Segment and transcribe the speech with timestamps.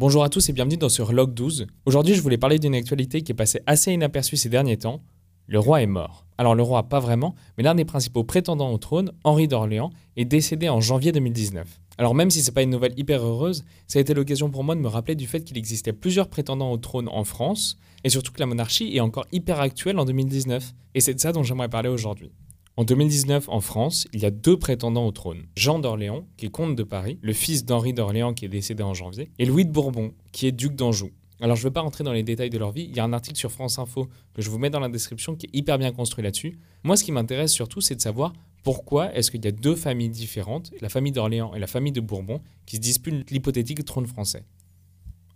[0.00, 1.66] Bonjour à tous et bienvenue dans ce Log 12.
[1.84, 5.02] Aujourd'hui, je voulais parler d'une actualité qui est passée assez inaperçue ces derniers temps.
[5.46, 6.24] Le roi est mort.
[6.38, 10.24] Alors le roi, pas vraiment, mais l'un des principaux prétendants au trône, Henri d'Orléans, est
[10.24, 11.68] décédé en janvier 2019.
[11.98, 14.74] Alors même si c'est pas une nouvelle hyper heureuse, ça a été l'occasion pour moi
[14.74, 18.32] de me rappeler du fait qu'il existait plusieurs prétendants au trône en France, et surtout
[18.32, 20.72] que la monarchie est encore hyper actuelle en 2019.
[20.94, 22.32] Et c'est de ça dont j'aimerais parler aujourd'hui.
[22.76, 25.42] En 2019, en France, il y a deux prétendants au trône.
[25.56, 28.94] Jean d'Orléans, qui est comte de Paris, le fils d'Henri d'Orléans qui est décédé en
[28.94, 31.10] janvier, et Louis de Bourbon, qui est duc d'Anjou.
[31.42, 33.04] Alors je ne vais pas rentrer dans les détails de leur vie, il y a
[33.04, 35.78] un article sur France Info que je vous mets dans la description qui est hyper
[35.78, 36.58] bien construit là-dessus.
[36.82, 40.10] Moi ce qui m'intéresse surtout c'est de savoir pourquoi est-ce qu'il y a deux familles
[40.10, 44.44] différentes, la famille d'Orléans et la famille de Bourbon, qui se disputent l'hypothétique trône français.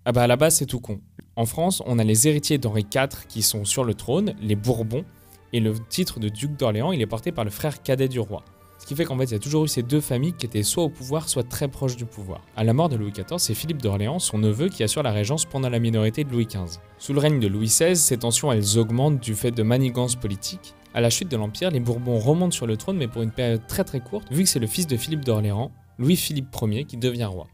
[0.05, 1.01] Ah bah à la base c'est tout con.
[1.37, 5.07] En France on a les héritiers d'Henri IV qui sont sur le trône, les Bourbons,
[5.55, 8.45] et le titre de duc d'Orléans, il est porté par le frère cadet du roi.
[8.79, 10.65] Ce qui fait qu'en fait, il y a toujours eu ces deux familles qui étaient
[10.65, 12.41] soit au pouvoir, soit très proches du pouvoir.
[12.57, 15.45] À la mort de Louis XIV, c'est Philippe d'Orléans, son neveu, qui assure la régence
[15.45, 16.81] pendant la minorité de Louis XV.
[16.99, 20.75] Sous le règne de Louis XVI, ces tensions elles augmentent du fait de manigances politiques.
[20.93, 23.65] À la chute de l'Empire, les Bourbons remontent sur le trône, mais pour une période
[23.69, 27.27] très très courte, vu que c'est le fils de Philippe d'Orléans, Louis-Philippe Ier, qui devient
[27.27, 27.47] roi.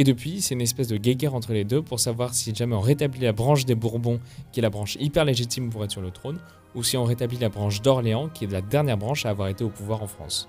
[0.00, 2.80] Et depuis, c'est une espèce de guéguerre entre les deux pour savoir si jamais on
[2.80, 4.20] rétablit la branche des Bourbons,
[4.52, 6.38] qui est la branche hyper légitime pour être sur le trône,
[6.76, 9.64] ou si on rétablit la branche d'Orléans, qui est la dernière branche à avoir été
[9.64, 10.48] au pouvoir en France.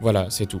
[0.00, 0.60] Voilà, c'est tout.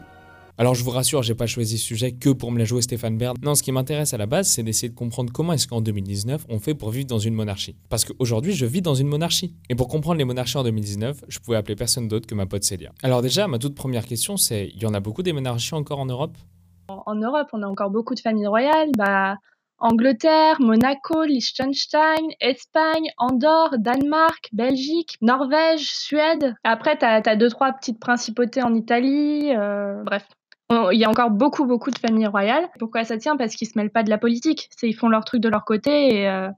[0.56, 3.18] Alors je vous rassure, j'ai pas choisi ce sujet que pour me la jouer Stéphane
[3.18, 3.36] Bern.
[3.42, 6.46] Non, ce qui m'intéresse à la base, c'est d'essayer de comprendre comment est-ce qu'en 2019,
[6.48, 7.76] on fait pour vivre dans une monarchie.
[7.90, 9.52] Parce qu'aujourd'hui, je vis dans une monarchie.
[9.68, 12.64] Et pour comprendre les monarchies en 2019, je pouvais appeler personne d'autre que ma pote
[12.64, 12.92] Célia.
[13.02, 15.98] Alors déjà, ma toute première question, c'est, il y en a beaucoup des monarchies encore
[15.98, 16.38] en Europe?
[16.88, 18.90] En Europe, on a encore beaucoup de familles royales.
[18.96, 19.36] Bah,
[19.78, 26.54] Angleterre, Monaco, Liechtenstein, Espagne, Andorre, Danemark, Belgique, Norvège, Suède.
[26.64, 29.52] Après, tu as, deux, trois petites principautés en Italie.
[29.54, 30.26] Euh, bref.
[30.70, 32.68] Il y a encore beaucoup, beaucoup de familles royales.
[32.78, 33.36] Pourquoi ça tient?
[33.36, 34.70] Parce qu'ils se mêlent pas de la politique.
[34.82, 36.48] Ils font leur truc de leur côté et, euh,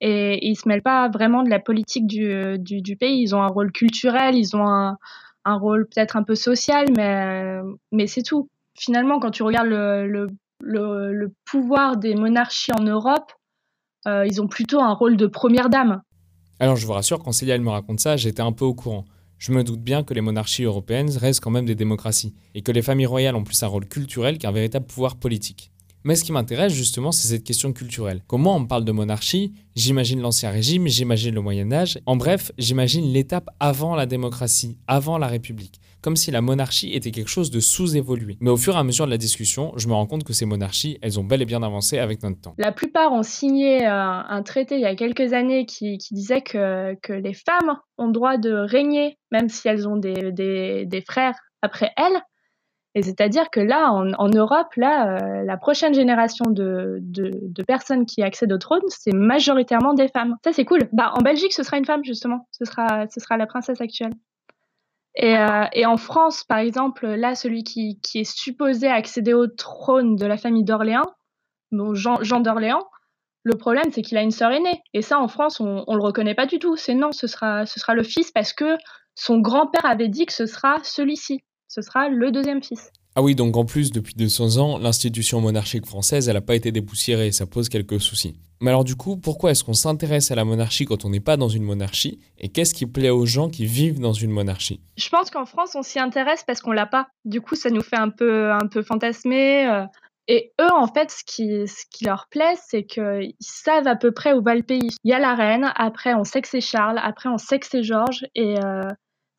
[0.00, 3.22] et ils se mêlent pas vraiment de la politique du, pays.
[3.22, 4.98] Ils ont un rôle culturel, ils ont un,
[5.46, 6.86] rôle peut-être un peu social,
[7.92, 10.28] mais c'est tout finalement, quand tu regardes le,
[11.44, 13.32] pouvoir des monarchies en Europe,
[14.06, 16.02] euh, ils ont plutôt un rôle de première dame.
[16.60, 19.04] Alors je vous rassure, quand Célia me raconte ça, j'étais un peu au courant.
[19.38, 22.72] Je me doute bien que les monarchies européennes restent quand même des démocraties, et que
[22.72, 25.72] les familles royales ont plus un rôle culturel qu'un véritable pouvoir politique.
[26.06, 28.20] Mais ce qui m'intéresse justement, c'est cette question culturelle.
[28.26, 29.54] Comment on parle de monarchie?
[29.74, 35.16] J'imagine l'Ancien Régime, j'imagine le Moyen Âge, en bref, j'imagine l'étape avant la démocratie, avant
[35.16, 38.36] la République, comme si la monarchie était quelque chose de sous-évolué.
[38.40, 40.44] Mais au fur et à mesure de la discussion, je me rends compte que ces
[40.44, 42.54] monarchies, elles ont bel et bien avancé avec notre temps.
[42.58, 46.94] La plupart ont signé euh, un, traité il y a quelques années qui, disait que,
[47.08, 52.20] les femmes ont le droit de régner, même si elles ont des frères après elles.
[53.02, 57.02] C'est-à-dire que là, en, Europe, là, euh, la prochaine génération de,
[57.66, 60.36] personnes qui accèdent au trône, c'est majoritairement des femmes.
[60.44, 60.88] Ça, c'est cool.
[60.92, 62.46] Bah, en Belgique, ce sera une femme, justement.
[62.52, 64.12] Ce sera, ce sera la princesse actuelle.
[65.16, 70.26] Et, euh, en France, par exemple, là, celui qui, est supposé accéder au trône de
[70.26, 71.10] la famille d'Orléans,
[71.72, 72.84] bon, Jean, Jean d'Orléans,
[73.42, 74.82] le problème, c'est qu'il a une sœur aînée.
[74.94, 76.76] Et ça, en France, on ne le reconnaît pas du tout.
[76.76, 78.76] C'est non, ce sera, ce sera le fils parce que
[79.16, 81.42] son grand-père avait dit que ce sera celui-ci
[81.74, 82.92] ce sera le deuxième fils.
[83.16, 86.70] Ah oui, donc en plus, depuis 200 ans, l'institution monarchique française, elle n'a pas été
[86.70, 88.36] dépoussiérée, ça pose quelques soucis.
[88.60, 91.36] Mais alors du coup, pourquoi est-ce qu'on s'intéresse à la monarchie quand on n'est pas
[91.36, 94.80] dans une monarchie Et qu'est-ce qui plaît aux gens qui vivent dans une monarchie?
[94.96, 97.08] Je pense qu'en France, on s'y intéresse parce qu'on l'a pas.
[97.24, 99.66] Du coup, ça nous fait un peu, un peu fantasmer.
[99.66, 99.84] Euh.
[100.28, 104.12] Et eux, en fait, ce qui, ce qui leur plaît, c'est qu'ils savent à peu
[104.12, 104.90] près où va le pays.
[105.02, 107.66] Il y a la reine, après on sait que c'est Charles, après on sait que
[107.66, 108.88] c'est Georges, et, euh,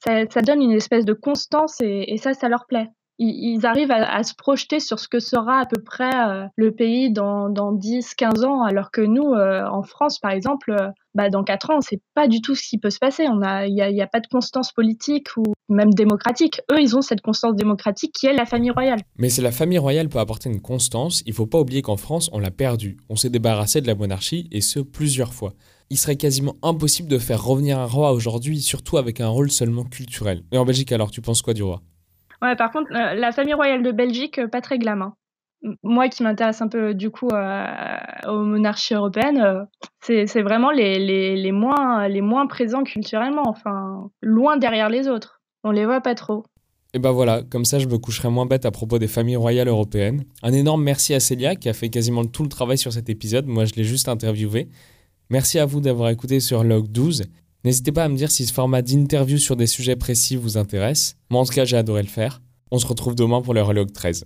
[0.03, 2.89] ça, donne une espèce de constance et, ça, ça leur plaît.
[3.17, 7.13] Ils, arrivent à, se projeter sur ce que sera à peu près euh, le pays
[7.13, 11.29] dans, dans 10, 15 ans, alors que nous, euh, en France, par exemple, euh, bah,
[11.29, 13.23] dans 4 ans, on ne sait pas du tout ce qui peut se passer.
[13.23, 16.61] Il n'y a, a pas de constance politique ou même démocratique.
[16.73, 18.99] Eux, ils ont cette constance démocratique qui est la famille royale.
[19.17, 22.29] Mais si la famille royale peut apporter une constance, il faut pas oublier qu'en France,
[22.33, 22.97] on l'a perdue.
[23.07, 25.53] On s'est débarrassé de la monarchie, et ce, plusieurs fois
[25.89, 29.83] il serait quasiment impossible de faire revenir un roi aujourd'hui, surtout avec un rôle seulement
[29.83, 30.43] culturel.
[30.51, 31.81] Et en Belgique alors, tu penses quoi du roi?
[32.41, 35.01] Ouais, par contre, euh, la famille royale de Belgique, euh, pas très glam.
[35.01, 35.13] Hein.
[35.83, 37.65] Moi qui m'intéresse un peu du coup euh,
[38.27, 39.65] aux monarchies européennes,
[39.99, 45.41] c'est vraiment les, les, les, moins, les moins présents culturellement, enfin, loin derrière les autres.
[45.63, 46.43] On les voit pas trop.
[46.93, 49.67] Et ben voilà, comme ça je me coucherai moins bête à propos des familles royales
[49.67, 50.25] européennes.
[50.43, 53.47] Un énorme merci à Célia qui a fait quasiment tout le travail sur cet épisode,
[53.47, 54.69] moi je l'ai juste interviewé.
[55.29, 57.23] Merci à vous d'avoir écouté sur Log 12.
[57.63, 61.15] N'hésitez pas à me dire si ce format d'interview sur des sujets précis vous intéresse.
[61.31, 62.41] Moi en tout cas j'ai adoré le faire.
[62.69, 64.25] On se retrouve demain pour le Log 13.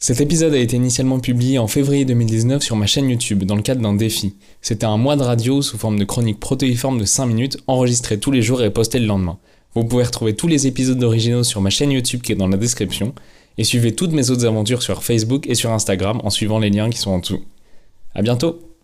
[0.00, 3.62] Cet épisode a été initialement publié en février 2019 sur ma chaîne YouTube dans le
[3.62, 4.36] cadre d'un défi.
[4.62, 8.30] C'était un mois de radio sous forme de chronique protéiforme de 5 minutes enregistrée tous
[8.30, 9.38] les jours et postée le lendemain.
[9.74, 12.56] Vous pouvez retrouver tous les épisodes originaux sur ma chaîne YouTube qui est dans la
[12.56, 13.12] description
[13.58, 16.90] et suivez toutes mes autres aventures sur Facebook et sur Instagram en suivant les liens
[16.90, 17.42] qui sont en dessous.
[18.14, 18.67] A bientôt